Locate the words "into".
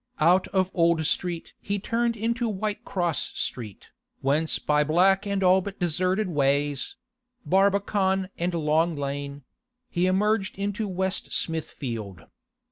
2.17-2.49, 10.57-10.87